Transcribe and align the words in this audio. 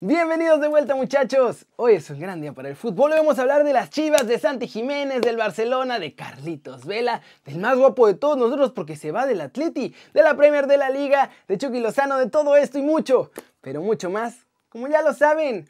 Bienvenidos 0.00 0.60
de 0.60 0.68
vuelta 0.68 0.94
muchachos. 0.94 1.66
Hoy 1.74 1.94
es 1.94 2.08
un 2.08 2.20
gran 2.20 2.40
día 2.40 2.52
para 2.52 2.68
el 2.68 2.76
fútbol. 2.76 3.10
Vamos 3.10 3.36
a 3.36 3.42
hablar 3.42 3.64
de 3.64 3.72
las 3.72 3.90
Chivas, 3.90 4.28
de 4.28 4.38
Santi 4.38 4.68
Jiménez, 4.68 5.22
del 5.22 5.36
Barcelona, 5.36 5.98
de 5.98 6.14
Carlitos 6.14 6.86
Vela, 6.86 7.20
del 7.44 7.58
más 7.58 7.76
guapo 7.76 8.06
de 8.06 8.14
todos 8.14 8.38
nosotros 8.38 8.70
porque 8.70 8.94
se 8.94 9.10
va 9.10 9.26
del 9.26 9.40
Atleti, 9.40 9.92
de 10.14 10.22
la 10.22 10.36
Premier 10.36 10.68
de 10.68 10.76
la 10.76 10.88
Liga, 10.90 11.30
de 11.48 11.58
Chucky 11.58 11.80
Lozano, 11.80 12.16
de 12.16 12.30
todo 12.30 12.54
esto 12.54 12.78
y 12.78 12.82
mucho, 12.82 13.32
pero 13.60 13.82
mucho 13.82 14.08
más, 14.08 14.46
como 14.68 14.86
ya 14.86 15.02
lo 15.02 15.14
saben, 15.14 15.68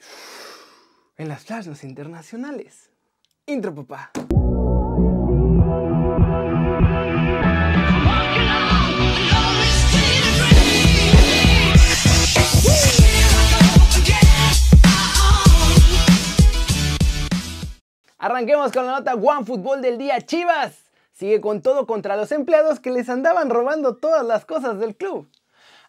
en 1.16 1.28
las 1.28 1.46
flashes 1.46 1.82
internacionales. 1.82 2.90
Intro 3.46 3.74
papá. 3.74 4.10
Arranquemos 18.28 18.72
con 18.72 18.84
la 18.84 18.92
nota 18.92 19.14
One 19.14 19.46
Fútbol 19.46 19.80
del 19.80 19.96
día. 19.96 20.20
Chivas 20.20 20.90
sigue 21.14 21.40
con 21.40 21.62
todo 21.62 21.86
contra 21.86 22.14
los 22.14 22.30
empleados 22.30 22.78
que 22.78 22.90
les 22.90 23.08
andaban 23.08 23.48
robando 23.48 23.96
todas 23.96 24.22
las 24.22 24.44
cosas 24.44 24.78
del 24.78 24.96
club. 24.96 25.30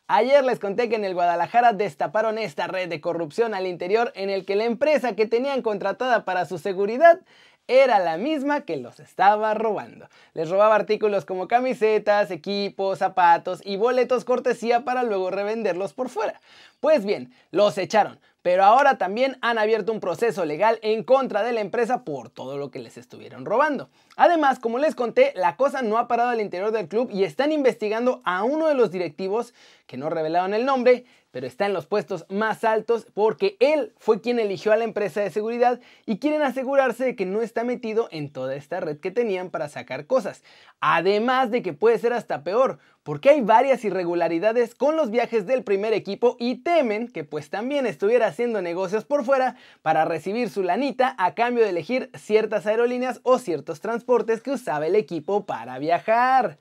Ayer 0.08 0.46
les 0.46 0.58
conté 0.58 0.88
que 0.88 0.96
en 0.96 1.04
el 1.04 1.16
Guadalajara 1.16 1.74
destaparon 1.74 2.38
esta 2.38 2.68
red 2.68 2.88
de 2.88 3.02
corrupción 3.02 3.54
al 3.54 3.68
interior 3.68 4.14
en 4.16 4.30
el 4.30 4.46
que 4.46 4.56
la 4.56 4.64
empresa 4.64 5.18
que 5.18 5.26
tenían 5.26 5.62
contratada 5.62 6.24
para 6.24 6.46
su 6.46 6.60
seguridad 6.60 7.20
era 7.70 8.00
la 8.00 8.18
misma 8.18 8.62
que 8.62 8.78
los 8.78 9.00
estaba 9.00 9.54
robando. 9.54 10.10
Les 10.34 10.50
robaba 10.50 10.74
artículos 10.74 11.24
como 11.24 11.48
camisetas, 11.48 12.32
equipos, 12.32 12.98
zapatos 12.98 13.62
y 13.64 13.78
boletos 13.78 14.26
cortesía 14.26 14.84
para 14.84 15.04
luego 15.04 15.30
revenderlos 15.30 15.94
por 15.94 16.10
fuera. 16.10 16.42
Pues 16.80 17.06
bien, 17.06 17.32
los 17.52 17.78
echaron, 17.78 18.20
pero 18.42 18.64
ahora 18.64 18.98
también 18.98 19.38
han 19.42 19.60
abierto 19.60 19.92
un 19.92 20.00
proceso 20.00 20.46
legal 20.46 20.80
en 20.82 21.04
contra 21.04 21.44
de 21.44 21.54
la 21.54 21.62
empresa 21.62 22.04
por 22.04 22.30
todo 22.30 22.58
lo 22.58 22.72
que 22.72 22.80
les 22.80 22.98
estuvieron 22.98 23.46
robando. 23.46 23.90
Además, 24.16 24.58
como 24.58 24.80
les 24.80 24.96
conté, 24.96 25.32
la 25.36 25.56
cosa 25.56 25.84
no 25.84 26.00
ha 26.00 26.08
parado 26.08 26.30
al 26.30 26.42
interior 26.42 26.72
del 26.72 26.88
club 26.88 27.12
y 27.12 27.24
están 27.24 27.52
investigando 27.52 28.22
a 28.24 28.44
uno 28.44 28.68
de 28.68 28.74
los 28.74 28.90
directivos, 28.90 29.54
que 29.86 29.98
no 29.98 30.10
revelaron 30.10 30.56
el 30.56 30.66
nombre, 30.66 31.06
pero 31.32 31.48
está 31.48 31.66
en 31.66 31.74
los 31.74 31.86
puestos 31.86 32.26
más 32.30 32.64
altos 32.64 33.08
porque 33.14 33.58
él 33.60 33.94
fue 33.98 34.22
quien 34.22 34.40
eligió 34.40 34.72
a 34.72 34.78
la 34.78 34.84
empresa 34.84 35.22
de 35.22 35.30
seguridad 35.30 35.80
y 36.06 36.18
quieren 36.18 36.42
asegurarse 36.42 37.06
de 37.06 37.16
que 37.16 37.26
no 37.26 37.42
está 37.42 37.64
metido 37.64 38.08
en 38.12 38.32
toda 38.32 38.56
esta 38.56 38.80
red 38.80 38.98
que 39.00 39.12
tenían 39.12 39.50
para 39.50 39.70
sacar 39.70 40.08
cosas. 40.08 40.44
Además 40.80 41.52
de 41.52 41.62
que 41.62 41.74
puede 41.74 42.00
ser 42.00 42.14
hasta 42.14 42.44
peor, 42.44 42.80
porque 43.04 43.30
hay 43.30 43.42
varias 43.42 43.84
irregularidades 43.86 44.76
con 44.76 44.96
los 44.96 45.10
viajes 45.10 45.46
del 45.46 45.64
primer 45.64 45.94
equipo 45.94 46.36
y 46.40 46.58
temen 46.64 47.08
que 47.08 47.24
pues 47.24 47.50
también 47.50 47.86
estuviera 47.86 48.28
haciendo 48.28 48.62
negocios 48.62 49.06
por 49.06 49.24
fuera 49.24 49.56
para 49.82 50.06
recibir 50.06 50.50
su 50.50 50.64
lanita 50.64 51.16
a 51.18 51.34
cambio 51.34 51.64
de 51.64 51.70
elegir 51.70 52.12
ciertas 52.16 52.66
aerolíneas 52.66 53.20
o 53.24 53.40
ciertos 53.40 53.82
transportes 53.82 54.42
que 54.42 54.52
usaba 54.52 54.88
el 54.88 54.96
equipo 54.96 55.46
para 55.46 55.80
viajar. 55.80 56.58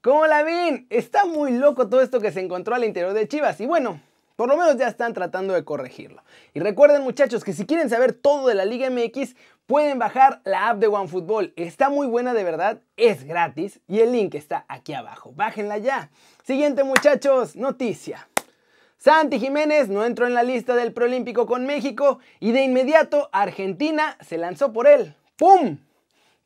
¿Cómo 0.00 0.26
la 0.26 0.42
ven? 0.42 0.86
Está 0.88 1.26
muy 1.26 1.52
loco 1.52 1.88
todo 1.88 2.00
esto 2.00 2.20
que 2.20 2.32
se 2.32 2.40
encontró 2.40 2.74
al 2.74 2.84
interior 2.84 3.12
de 3.12 3.28
Chivas 3.28 3.60
y 3.60 3.66
bueno, 3.66 4.00
por 4.40 4.48
lo 4.48 4.56
menos 4.56 4.78
ya 4.78 4.88
están 4.88 5.12
tratando 5.12 5.52
de 5.52 5.66
corregirlo. 5.66 6.22
Y 6.54 6.60
recuerden 6.60 7.02
muchachos 7.02 7.44
que 7.44 7.52
si 7.52 7.66
quieren 7.66 7.90
saber 7.90 8.14
todo 8.14 8.48
de 8.48 8.54
la 8.54 8.64
Liga 8.64 8.88
MX, 8.88 9.36
pueden 9.66 9.98
bajar 9.98 10.40
la 10.44 10.70
app 10.70 10.78
de 10.78 10.86
OneFootball. 10.86 11.52
Está 11.56 11.90
muy 11.90 12.06
buena 12.06 12.32
de 12.32 12.42
verdad, 12.42 12.80
es 12.96 13.24
gratis 13.24 13.80
y 13.86 14.00
el 14.00 14.12
link 14.12 14.34
está 14.34 14.64
aquí 14.66 14.94
abajo. 14.94 15.34
Bájenla 15.36 15.76
ya. 15.76 16.10
Siguiente 16.42 16.84
muchachos, 16.84 17.54
noticia. 17.54 18.30
Santi 18.96 19.38
Jiménez 19.38 19.90
no 19.90 20.06
entró 20.06 20.26
en 20.26 20.32
la 20.32 20.42
lista 20.42 20.74
del 20.74 20.94
preolímpico 20.94 21.44
con 21.44 21.66
México 21.66 22.18
y 22.38 22.52
de 22.52 22.62
inmediato 22.62 23.28
Argentina 23.32 24.16
se 24.26 24.38
lanzó 24.38 24.72
por 24.72 24.86
él. 24.86 25.16
¡Pum! 25.36 25.80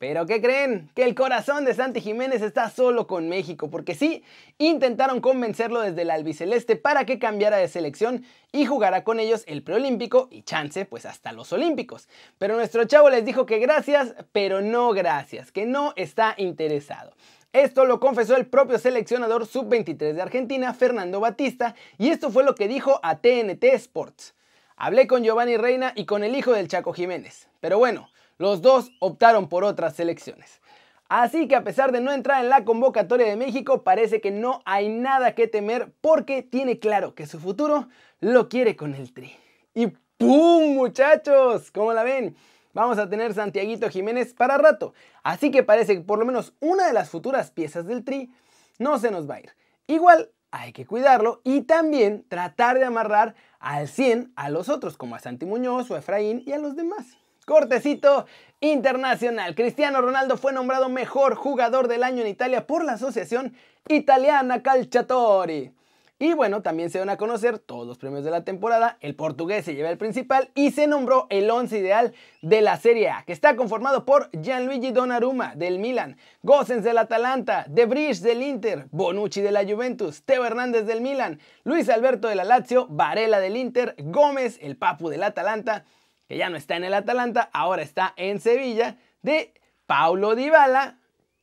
Pero 0.06 0.26
¿qué 0.26 0.42
creen? 0.42 0.90
Que 0.94 1.04
el 1.04 1.14
corazón 1.14 1.64
de 1.64 1.72
Santi 1.72 2.02
Jiménez 2.02 2.42
está 2.42 2.68
solo 2.68 3.06
con 3.06 3.30
México, 3.30 3.70
porque 3.70 3.94
sí, 3.94 4.22
intentaron 4.58 5.22
convencerlo 5.22 5.80
desde 5.80 6.02
el 6.02 6.10
albiceleste 6.10 6.76
para 6.76 7.06
que 7.06 7.18
cambiara 7.18 7.56
de 7.56 7.68
selección 7.68 8.22
y 8.52 8.66
jugara 8.66 9.02
con 9.02 9.18
ellos 9.18 9.44
el 9.46 9.62
preolímpico 9.62 10.28
y 10.30 10.42
chance, 10.42 10.84
pues 10.84 11.06
hasta 11.06 11.32
los 11.32 11.54
olímpicos. 11.54 12.06
Pero 12.36 12.54
nuestro 12.54 12.84
chavo 12.84 13.08
les 13.08 13.24
dijo 13.24 13.46
que 13.46 13.58
gracias, 13.60 14.14
pero 14.30 14.60
no 14.60 14.92
gracias, 14.92 15.50
que 15.50 15.64
no 15.64 15.94
está 15.96 16.34
interesado. 16.36 17.14
Esto 17.54 17.86
lo 17.86 17.98
confesó 17.98 18.36
el 18.36 18.44
propio 18.44 18.78
seleccionador 18.78 19.46
sub-23 19.46 20.12
de 20.12 20.20
Argentina, 20.20 20.74
Fernando 20.74 21.18
Batista, 21.18 21.76
y 21.96 22.10
esto 22.10 22.28
fue 22.28 22.44
lo 22.44 22.54
que 22.54 22.68
dijo 22.68 23.00
a 23.02 23.20
TNT 23.22 23.64
Sports. 23.72 24.34
Hablé 24.76 25.06
con 25.06 25.24
Giovanni 25.24 25.56
Reina 25.56 25.94
y 25.96 26.04
con 26.04 26.24
el 26.24 26.36
hijo 26.36 26.52
del 26.52 26.68
Chaco 26.68 26.92
Jiménez, 26.92 27.48
pero 27.60 27.78
bueno, 27.78 28.10
los 28.38 28.62
dos 28.62 28.92
optaron 29.00 29.48
por 29.48 29.64
otras 29.64 29.94
selecciones. 29.96 30.60
Así 31.08 31.48
que 31.48 31.56
a 31.56 31.64
pesar 31.64 31.92
de 31.92 32.00
no 32.00 32.12
entrar 32.12 32.42
en 32.42 32.48
la 32.48 32.64
convocatoria 32.64 33.26
de 33.26 33.36
México, 33.36 33.82
parece 33.82 34.20
que 34.20 34.30
no 34.30 34.62
hay 34.64 34.88
nada 34.88 35.34
que 35.34 35.46
temer 35.46 35.92
porque 36.00 36.42
tiene 36.42 36.78
claro 36.78 37.14
que 37.14 37.26
su 37.26 37.38
futuro 37.38 37.88
lo 38.20 38.48
quiere 38.48 38.74
con 38.74 38.94
el 38.94 39.12
Tri. 39.12 39.32
Y 39.74 39.88
¡pum! 40.18 40.74
muchachos, 40.74 41.70
¿cómo 41.70 41.92
la 41.92 42.02
ven? 42.02 42.36
Vamos 42.72 42.98
a 42.98 43.08
tener 43.08 43.34
Santiaguito 43.34 43.88
Jiménez 43.90 44.34
para 44.34 44.58
rato. 44.58 44.94
Así 45.22 45.50
que 45.50 45.62
parece 45.62 45.94
que 45.94 46.00
por 46.00 46.18
lo 46.18 46.24
menos 46.24 46.54
una 46.58 46.86
de 46.86 46.92
las 46.92 47.10
futuras 47.10 47.50
piezas 47.50 47.86
del 47.86 48.02
Tri 48.02 48.32
no 48.78 48.98
se 48.98 49.10
nos 49.10 49.28
va 49.30 49.36
a 49.36 49.40
ir. 49.40 49.50
Igual 49.86 50.30
hay 50.50 50.72
que 50.72 50.86
cuidarlo 50.86 51.40
y 51.44 51.62
también 51.62 52.24
tratar 52.28 52.78
de 52.78 52.86
amarrar 52.86 53.34
al 53.58 53.88
100 53.88 54.32
a 54.36 54.50
los 54.50 54.68
otros, 54.68 54.96
como 54.96 55.14
a 55.14 55.18
Santi 55.18 55.46
Muñoz 55.46 55.90
o 55.90 55.94
a 55.94 55.98
Efraín 55.98 56.42
y 56.46 56.52
a 56.52 56.58
los 56.58 56.74
demás. 56.74 57.18
Cortecito 57.44 58.26
internacional. 58.60 59.54
Cristiano 59.54 60.00
Ronaldo 60.00 60.36
fue 60.36 60.52
nombrado 60.52 60.88
mejor 60.88 61.34
jugador 61.34 61.88
del 61.88 62.02
año 62.02 62.22
en 62.22 62.28
Italia 62.28 62.66
por 62.66 62.84
la 62.84 62.92
Asociación 62.92 63.54
Italiana 63.88 64.62
Calciatori. 64.62 65.72
Y 66.18 66.32
bueno, 66.32 66.62
también 66.62 66.90
se 66.90 67.00
van 67.00 67.10
a 67.10 67.16
conocer 67.16 67.58
todos 67.58 67.86
los 67.86 67.98
premios 67.98 68.24
de 68.24 68.30
la 68.30 68.44
temporada. 68.44 68.96
El 69.00 69.16
portugués 69.16 69.64
se 69.64 69.74
lleva 69.74 69.90
el 69.90 69.98
principal 69.98 70.50
y 70.54 70.70
se 70.70 70.86
nombró 70.86 71.26
el 71.28 71.50
11 71.50 71.76
ideal 71.76 72.14
de 72.40 72.62
la 72.62 72.78
Serie 72.78 73.10
A, 73.10 73.24
que 73.26 73.32
está 73.32 73.56
conformado 73.56 74.04
por 74.06 74.30
Gianluigi 74.30 74.92
Donnarumma 74.92 75.54
del 75.56 75.80
Milan, 75.80 76.16
Gossens 76.42 76.84
del 76.84 76.98
Atalanta, 76.98 77.66
De 77.68 77.84
Vrij 77.84 78.20
del 78.20 78.42
Inter, 78.42 78.86
Bonucci 78.92 79.42
de 79.42 79.50
la 79.50 79.64
Juventus, 79.64 80.22
Teo 80.22 80.46
Hernández 80.46 80.86
del 80.86 81.00
Milan, 81.00 81.40
Luis 81.64 81.88
Alberto 81.88 82.28
de 82.28 82.36
la 82.36 82.44
Lazio, 82.44 82.86
Varela 82.88 83.40
del 83.40 83.56
Inter, 83.56 83.96
Gómez, 83.98 84.58
el 84.62 84.76
Papu 84.76 85.08
del 85.08 85.24
Atalanta, 85.24 85.84
que 86.28 86.36
ya 86.36 86.48
no 86.48 86.56
está 86.56 86.76
en 86.76 86.84
el 86.84 86.94
Atalanta, 86.94 87.50
ahora 87.52 87.82
está 87.82 88.14
en 88.16 88.40
Sevilla, 88.40 88.96
de 89.22 89.52
Paulo 89.86 90.34
Dybala, 90.34 90.98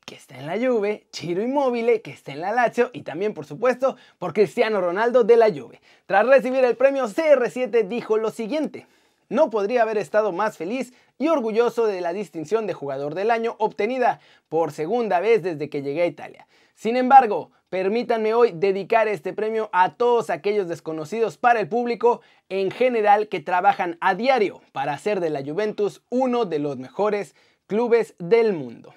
que 0.06 0.16
está 0.16 0.38
en 0.38 0.47
la 0.47 0.58
Juve, 0.58 1.08
Chiro 1.12 1.42
Immobile, 1.42 2.02
que 2.02 2.12
está 2.12 2.31
en 2.31 2.42
la 2.42 2.52
Lazio, 2.52 2.90
y 2.94 3.03
también, 3.03 3.34
por 3.34 3.46
supuesto, 3.46 3.96
por 4.20 4.34
Cristiano 4.34 4.81
Ronaldo 4.81 5.24
de 5.24 5.38
la 5.38 5.50
Juve. 5.50 5.80
Tras 6.06 6.25
recibir 6.25 6.66
el 6.66 6.75
premio 6.75 7.06
CR7 7.06 7.88
dijo 7.88 8.18
lo 8.18 8.31
siguiente: 8.31 8.88
No 9.31 9.50
podría 9.50 9.84
haber 9.84 9.97
estado 9.97 10.34
más 10.34 10.58
feliz 10.58 10.92
y 11.18 11.30
orgulloso 11.30 11.88
de 11.88 12.02
la 12.02 12.12
distinción 12.12 12.68
de 12.68 12.74
jugador 12.74 13.16
del 13.16 13.31
año 13.31 13.56
obtenida 13.59 14.19
por 14.50 14.74
segunda 14.74 15.22
vez 15.22 15.42
desde 15.42 15.69
que 15.69 15.81
llegué 15.81 16.02
a 16.02 16.06
Italia. 16.06 16.47
Sin 16.75 16.97
embargo, 16.97 17.50
permítanme 17.70 18.34
hoy 18.34 18.52
dedicar 18.53 19.08
este 19.08 19.31
premio 19.31 19.70
a 19.72 19.96
todos 19.96 20.30
aquellos 20.30 20.68
desconocidos 20.68 21.38
para 21.38 21.62
el 21.62 21.70
público 21.70 22.20
en 22.50 22.72
general 22.72 23.30
que 23.30 23.40
trabajan 23.40 23.97
a 24.02 24.16
diario 24.16 24.59
para 24.74 24.91
hacer 24.91 25.22
de 25.22 25.30
la 25.30 25.41
Juventus 25.41 26.03
uno 26.09 26.44
de 26.44 26.59
los 26.59 26.75
mejores 26.75 27.34
clubes 27.68 28.16
del 28.20 28.52
mundo. 28.52 28.94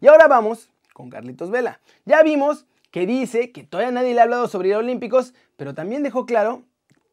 Y 0.00 0.08
ahora 0.08 0.26
vamos 0.26 0.70
con 0.92 1.08
Carlitos 1.08 1.52
Vela. 1.52 1.80
Ya 2.04 2.24
vimos 2.24 2.66
que 2.90 3.06
dice 3.06 3.52
que 3.52 3.62
todavía 3.62 3.92
nadie 3.92 4.14
le 4.14 4.22
ha 4.22 4.24
hablado 4.24 4.48
sobre 4.48 4.70
los 4.70 4.78
Olímpicos, 4.78 5.34
pero 5.56 5.72
también 5.72 6.02
dejó 6.02 6.26
claro 6.26 6.64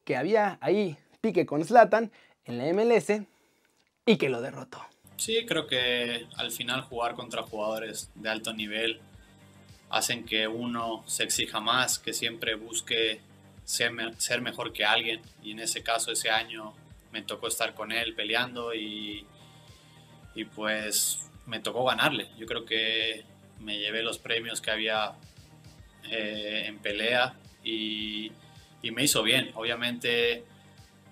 que 0.04 0.16
había 0.16 0.58
ahí 0.62 0.98
pique 1.26 1.48
con 1.48 1.66
Slatan 1.66 2.12
en 2.46 2.60
la 2.60 2.72
MLS 2.72 3.24
y 4.06 4.18
que 4.18 4.30
lo 4.30 4.42
derrotó. 4.42 4.80
Sí, 5.18 5.44
creo 5.48 5.66
que 5.66 6.28
al 6.38 6.52
final 6.52 6.82
jugar 6.82 7.16
contra 7.16 7.42
jugadores 7.42 8.12
de 8.14 8.30
alto 8.30 8.54
nivel 8.54 9.00
hacen 9.90 10.24
que 10.24 10.48
uno 10.48 11.04
se 11.08 11.24
exija 11.24 11.60
más, 11.60 11.98
que 11.98 12.14
siempre 12.14 12.54
busque 12.54 13.22
ser, 13.64 13.92
mejor 14.42 14.72
que 14.72 14.86
alguien. 14.86 15.20
Y 15.42 15.54
en 15.54 15.62
ese 15.62 15.82
caso, 15.82 16.12
ese 16.12 16.30
año 16.30 16.76
me 17.12 17.24
tocó 17.24 17.48
estar 17.48 17.74
con 17.74 17.92
él 17.92 18.14
peleando 18.14 18.76
y, 18.76 19.26
y 20.36 20.46
pues 20.46 21.28
me 21.48 21.60
tocó 21.60 21.86
ganarle. 21.86 22.30
Yo 22.38 22.46
creo 22.46 22.66
que 22.66 23.24
me 23.62 23.80
llevé 23.80 24.04
los 24.04 24.20
premios 24.20 24.62
que 24.62 24.70
había 24.70 25.14
eh, 26.12 26.66
en 26.68 26.78
pelea 26.78 27.34
y, 27.64 28.32
y 28.84 28.92
me 28.92 29.04
hizo 29.04 29.24
bien. 29.24 29.50
Obviamente 29.56 30.44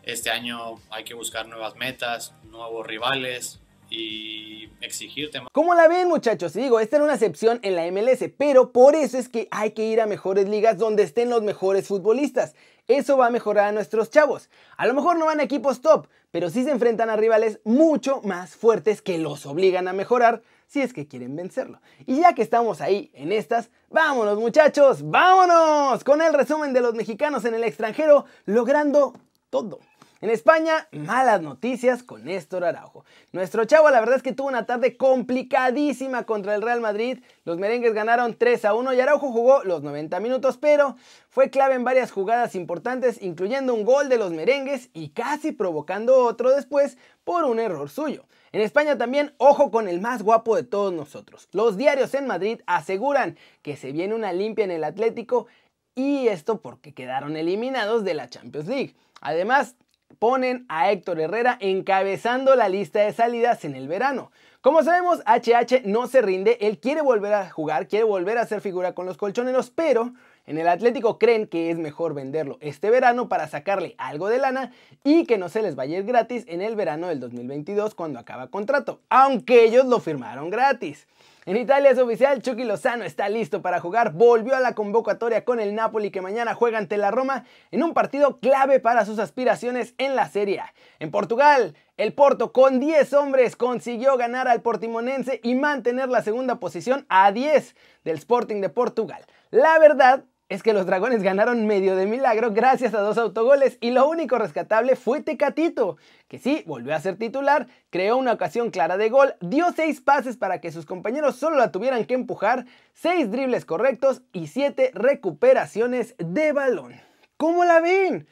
este 0.03 0.29
año 0.29 0.75
hay 0.89 1.03
que 1.03 1.13
buscar 1.13 1.47
nuevas 1.47 1.75
metas, 1.75 2.33
nuevos 2.43 2.85
rivales 2.85 3.59
y 3.89 4.69
exigirte 4.81 5.39
más. 5.39 5.49
¿Cómo 5.51 5.75
la 5.75 5.87
ven 5.87 6.07
muchachos? 6.07 6.53
Digo, 6.53 6.79
esta 6.79 6.97
era 6.97 7.05
una 7.05 7.13
excepción 7.13 7.59
en 7.63 7.75
la 7.75 7.89
MLS, 7.91 8.29
pero 8.37 8.71
por 8.71 8.95
eso 8.95 9.17
es 9.17 9.29
que 9.29 9.47
hay 9.51 9.71
que 9.71 9.85
ir 9.85 10.01
a 10.01 10.07
mejores 10.07 10.49
ligas 10.49 10.77
donde 10.77 11.03
estén 11.03 11.29
los 11.29 11.43
mejores 11.43 11.87
futbolistas. 11.87 12.55
Eso 12.87 13.17
va 13.17 13.27
a 13.27 13.31
mejorar 13.31 13.67
a 13.67 13.71
nuestros 13.71 14.09
chavos. 14.09 14.49
A 14.77 14.87
lo 14.87 14.93
mejor 14.93 15.17
no 15.17 15.27
van 15.27 15.39
a 15.39 15.43
equipos 15.43 15.81
top, 15.81 16.07
pero 16.31 16.49
sí 16.49 16.63
se 16.63 16.71
enfrentan 16.71 17.09
a 17.09 17.15
rivales 17.15 17.59
mucho 17.63 18.21
más 18.23 18.55
fuertes 18.55 19.01
que 19.01 19.19
los 19.19 19.45
obligan 19.45 19.87
a 19.87 19.93
mejorar 19.93 20.41
si 20.67 20.81
es 20.81 20.91
que 20.91 21.07
quieren 21.07 21.35
vencerlo. 21.35 21.79
Y 22.07 22.21
ya 22.21 22.33
que 22.33 22.41
estamos 22.41 22.81
ahí 22.81 23.11
en 23.13 23.31
estas, 23.31 23.69
vámonos 23.89 24.39
muchachos, 24.39 25.09
vámonos 25.09 26.03
con 26.03 26.21
el 26.21 26.33
resumen 26.33 26.73
de 26.73 26.81
los 26.81 26.95
mexicanos 26.95 27.45
en 27.45 27.53
el 27.53 27.63
extranjero 27.63 28.25
logrando 28.45 29.13
todo. 29.53 29.79
En 30.23 30.29
España, 30.29 30.87
malas 30.93 31.41
noticias 31.41 32.01
con 32.01 32.23
Néstor 32.23 32.63
Araujo. 32.63 33.03
Nuestro 33.33 33.65
chavo 33.65 33.89
la 33.89 33.99
verdad 33.99 34.15
es 34.15 34.23
que 34.23 34.31
tuvo 34.31 34.47
una 34.47 34.65
tarde 34.65 34.95
complicadísima 34.95 36.23
contra 36.23 36.55
el 36.55 36.61
Real 36.61 36.79
Madrid. 36.79 37.19
Los 37.43 37.57
merengues 37.57 37.93
ganaron 37.93 38.37
3 38.37 38.63
a 38.63 38.73
1 38.73 38.93
y 38.93 39.01
Araujo 39.01 39.33
jugó 39.33 39.65
los 39.65 39.83
90 39.83 40.21
minutos, 40.21 40.55
pero 40.55 40.95
fue 41.27 41.49
clave 41.49 41.75
en 41.75 41.83
varias 41.83 42.11
jugadas 42.11 42.55
importantes, 42.55 43.21
incluyendo 43.21 43.73
un 43.73 43.83
gol 43.83 44.07
de 44.07 44.17
los 44.17 44.31
merengues 44.31 44.89
y 44.93 45.09
casi 45.09 45.51
provocando 45.51 46.15
otro 46.23 46.51
después 46.51 46.97
por 47.25 47.43
un 47.43 47.59
error 47.59 47.89
suyo. 47.89 48.23
En 48.53 48.61
España 48.61 48.97
también, 48.97 49.33
ojo 49.39 49.71
con 49.71 49.89
el 49.89 49.99
más 49.99 50.23
guapo 50.23 50.55
de 50.55 50.63
todos 50.63 50.93
nosotros. 50.93 51.49
Los 51.51 51.75
diarios 51.75 52.13
en 52.13 52.27
Madrid 52.27 52.61
aseguran 52.65 53.37
que 53.61 53.75
se 53.75 53.91
viene 53.91 54.15
una 54.15 54.31
limpia 54.31 54.63
en 54.63 54.71
el 54.71 54.85
Atlético 54.85 55.47
y 55.95 56.29
esto 56.29 56.61
porque 56.61 56.93
quedaron 56.93 57.35
eliminados 57.35 58.05
de 58.05 58.13
la 58.13 58.29
Champions 58.29 58.69
League. 58.69 58.95
Además, 59.19 59.75
ponen 60.19 60.65
a 60.69 60.91
Héctor 60.91 61.19
Herrera 61.19 61.57
encabezando 61.59 62.55
la 62.55 62.69
lista 62.69 62.99
de 63.01 63.13
salidas 63.13 63.65
en 63.65 63.75
el 63.75 63.87
verano. 63.87 64.31
Como 64.61 64.81
sabemos, 64.81 65.19
HH 65.25 65.81
no 65.85 66.07
se 66.07 66.21
rinde, 66.21 66.57
él 66.61 66.79
quiere 66.79 67.01
volver 67.01 67.33
a 67.33 67.49
jugar, 67.49 67.87
quiere 67.87 68.05
volver 68.05 68.37
a 68.37 68.43
hacer 68.43 68.61
figura 68.61 68.93
con 68.93 69.05
los 69.05 69.17
colchoneros, 69.17 69.69
pero 69.69 70.13
en 70.45 70.57
el 70.57 70.67
Atlético 70.67 71.19
creen 71.19 71.47
que 71.47 71.69
es 71.69 71.77
mejor 71.77 72.13
venderlo 72.13 72.57
este 72.61 72.89
verano 72.89 73.27
para 73.27 73.47
sacarle 73.47 73.95
algo 73.97 74.29
de 74.29 74.39
lana 74.39 74.71
y 75.03 75.25
que 75.25 75.37
no 75.37 75.49
se 75.49 75.61
les 75.61 75.75
vaya 75.75 75.97
a 75.97 75.99
ir 75.99 76.05
gratis 76.05 76.45
en 76.47 76.61
el 76.61 76.75
verano 76.75 77.07
del 77.07 77.19
2022 77.19 77.93
cuando 77.93 78.19
acaba 78.19 78.47
contrato, 78.47 79.01
aunque 79.09 79.65
ellos 79.65 79.85
lo 79.85 79.99
firmaron 79.99 80.49
gratis. 80.49 81.07
En 81.45 81.57
Italia 81.57 81.91
es 81.91 81.97
oficial, 81.97 82.41
Chucky 82.41 82.63
Lozano 82.63 83.03
está 83.03 83.27
listo 83.27 83.61
para 83.61 83.81
jugar, 83.81 84.13
volvió 84.13 84.55
a 84.55 84.61
la 84.61 84.75
convocatoria 84.75 85.43
con 85.43 85.59
el 85.59 85.75
Napoli 85.75 86.09
que 86.09 86.21
mañana 86.21 86.53
juega 86.53 86.77
ante 86.77 86.95
la 86.95 87.11
Roma 87.11 87.43
en 87.71 87.83
un 87.83 87.93
partido 87.93 88.39
clave 88.39 88.79
para 88.79 89.03
sus 89.03 89.19
aspiraciones 89.19 89.93
en 89.97 90.15
la 90.15 90.29
Serie. 90.29 90.61
En 90.99 91.11
Portugal, 91.11 91.75
el 91.97 92.13
Porto 92.13 92.53
con 92.53 92.79
10 92.79 93.11
hombres 93.11 93.57
consiguió 93.57 94.15
ganar 94.15 94.47
al 94.47 94.61
Portimonense 94.61 95.41
y 95.43 95.55
mantener 95.55 96.07
la 96.07 96.21
segunda 96.21 96.61
posición 96.61 97.05
a 97.09 97.29
10 97.33 97.75
del 98.05 98.15
Sporting 98.15 98.61
de 98.61 98.69
Portugal. 98.69 99.25
La 99.51 99.77
verdad 99.79 100.23
es 100.53 100.61
que 100.61 100.73
los 100.73 100.85
dragones 100.85 101.23
ganaron 101.23 101.65
medio 101.65 101.95
de 101.95 102.05
milagro 102.05 102.53
gracias 102.53 102.93
a 102.93 103.01
dos 103.01 103.17
autogoles 103.17 103.79
y 103.81 103.89
lo 103.89 104.07
único 104.07 104.37
rescatable 104.37 104.95
fue 104.95 105.19
Tecatito, 105.19 105.97
que 106.27 106.37
sí, 106.37 106.61
volvió 106.67 106.93
a 106.93 106.99
ser 106.99 107.17
titular, 107.17 107.65
creó 107.89 108.17
una 108.17 108.33
ocasión 108.33 108.69
clara 108.69 108.95
de 108.97 109.09
gol, 109.09 109.33
dio 109.41 109.71
seis 109.75 109.99
pases 109.99 110.37
para 110.37 110.61
que 110.61 110.71
sus 110.71 110.85
compañeros 110.85 111.37
solo 111.37 111.57
la 111.57 111.71
tuvieran 111.71 112.05
que 112.05 112.13
empujar, 112.13 112.67
seis 112.93 113.31
dribles 113.31 113.65
correctos 113.65 114.21
y 114.31 114.45
siete 114.45 114.91
recuperaciones 114.93 116.13
de 116.19 116.51
balón. 116.51 116.93
¿Cómo 117.37 117.65
la 117.65 117.79
ven? 117.79 118.27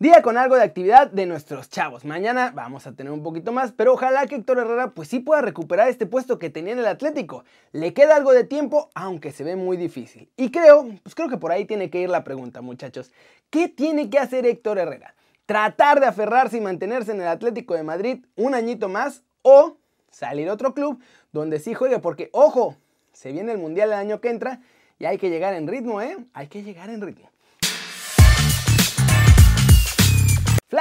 Día 0.00 0.22
con 0.22 0.38
algo 0.38 0.56
de 0.56 0.62
actividad 0.62 1.10
de 1.10 1.26
nuestros 1.26 1.68
chavos. 1.68 2.06
Mañana 2.06 2.52
vamos 2.54 2.86
a 2.86 2.92
tener 2.92 3.12
un 3.12 3.22
poquito 3.22 3.52
más, 3.52 3.72
pero 3.72 3.92
ojalá 3.92 4.26
que 4.26 4.36
Héctor 4.36 4.58
Herrera 4.58 4.92
pues 4.92 5.08
sí 5.08 5.20
pueda 5.20 5.42
recuperar 5.42 5.90
este 5.90 6.06
puesto 6.06 6.38
que 6.38 6.48
tenía 6.48 6.72
en 6.72 6.78
el 6.78 6.86
Atlético. 6.86 7.44
Le 7.72 7.92
queda 7.92 8.16
algo 8.16 8.32
de 8.32 8.44
tiempo, 8.44 8.88
aunque 8.94 9.30
se 9.30 9.44
ve 9.44 9.56
muy 9.56 9.76
difícil. 9.76 10.30
Y 10.38 10.50
creo, 10.50 10.88
pues 11.02 11.14
creo 11.14 11.28
que 11.28 11.36
por 11.36 11.52
ahí 11.52 11.66
tiene 11.66 11.90
que 11.90 12.00
ir 12.00 12.08
la 12.08 12.24
pregunta, 12.24 12.62
muchachos. 12.62 13.12
¿Qué 13.50 13.68
tiene 13.68 14.08
que 14.08 14.18
hacer 14.18 14.46
Héctor 14.46 14.78
Herrera? 14.78 15.14
¿Tratar 15.44 16.00
de 16.00 16.06
aferrarse 16.06 16.56
y 16.56 16.62
mantenerse 16.62 17.12
en 17.12 17.20
el 17.20 17.28
Atlético 17.28 17.74
de 17.74 17.82
Madrid 17.82 18.24
un 18.36 18.54
añito 18.54 18.88
más 18.88 19.22
o 19.42 19.76
salir 20.10 20.48
a 20.48 20.54
otro 20.54 20.72
club 20.72 20.98
donde 21.30 21.58
sí 21.58 21.74
juegue? 21.74 21.98
Porque, 21.98 22.30
ojo, 22.32 22.74
se 23.12 23.32
viene 23.32 23.52
el 23.52 23.58
Mundial 23.58 23.90
el 23.90 23.98
año 23.98 24.22
que 24.22 24.30
entra 24.30 24.62
y 24.98 25.04
hay 25.04 25.18
que 25.18 25.28
llegar 25.28 25.52
en 25.52 25.68
ritmo, 25.68 26.00
¿eh? 26.00 26.16
Hay 26.32 26.46
que 26.46 26.62
llegar 26.62 26.88
en 26.88 27.02
ritmo. 27.02 27.30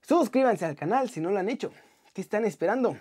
Suscríbanse 0.00 0.64
al 0.64 0.76
canal 0.76 1.10
si 1.10 1.20
no 1.20 1.32
lo 1.32 1.40
han 1.40 1.48
hecho, 1.48 1.72
¿qué 2.14 2.20
están 2.20 2.44
esperando? 2.44 2.96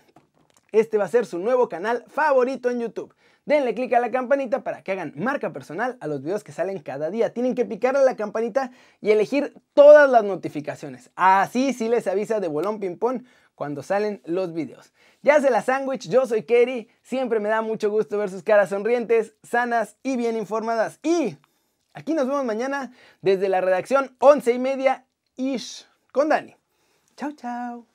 Este 0.71 0.97
va 0.97 1.05
a 1.05 1.09
ser 1.09 1.27
su 1.27 1.37
nuevo 1.37 1.69
canal 1.69 2.03
favorito 2.07 2.71
en 2.71 2.79
YouTube. 2.79 3.13
Denle 3.51 3.75
click 3.75 3.91
a 3.91 3.99
la 3.99 4.11
campanita 4.11 4.63
para 4.63 4.81
que 4.81 4.93
hagan 4.93 5.11
marca 5.17 5.51
personal 5.51 5.97
a 5.99 6.07
los 6.07 6.23
videos 6.23 6.41
que 6.41 6.53
salen 6.53 6.79
cada 6.79 7.09
día. 7.09 7.33
Tienen 7.33 7.53
que 7.53 7.65
picar 7.65 7.97
a 7.97 8.01
la 8.01 8.15
campanita 8.15 8.71
y 9.01 9.11
elegir 9.11 9.53
todas 9.73 10.09
las 10.09 10.23
notificaciones. 10.23 11.11
Así 11.17 11.73
sí 11.73 11.89
les 11.89 12.07
avisa 12.07 12.39
de 12.39 12.47
Bolón 12.47 12.79
Ping 12.79 12.95
Pong 12.95 13.23
cuando 13.53 13.83
salen 13.83 14.21
los 14.23 14.53
videos. 14.53 14.93
Ya 15.21 15.41
se 15.41 15.49
la 15.49 15.61
sándwich, 15.61 16.07
yo 16.07 16.25
soy 16.25 16.43
Kerry, 16.43 16.87
siempre 17.01 17.41
me 17.41 17.49
da 17.49 17.61
mucho 17.61 17.91
gusto 17.91 18.17
ver 18.17 18.29
sus 18.29 18.41
caras 18.41 18.69
sonrientes, 18.69 19.33
sanas 19.43 19.97
y 20.01 20.15
bien 20.15 20.37
informadas. 20.37 21.01
Y 21.03 21.35
aquí 21.91 22.13
nos 22.13 22.27
vemos 22.27 22.45
mañana 22.45 22.93
desde 23.21 23.49
la 23.49 23.59
redacción 23.59 24.15
11 24.19 24.53
y 24.53 24.59
media 24.59 25.05
ish 25.35 25.85
con 26.13 26.29
Dani. 26.29 26.55
Chao, 27.17 27.33
chao. 27.33 27.90